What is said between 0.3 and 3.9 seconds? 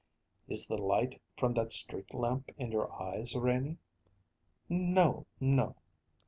"Is the light from that street lamp in your eyes, Renie?"